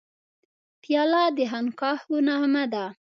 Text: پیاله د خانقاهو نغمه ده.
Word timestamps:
پیاله 0.81 1.23
د 1.35 1.37
خانقاهو 1.51 2.15
نغمه 2.27 2.63
ده. 2.73 2.85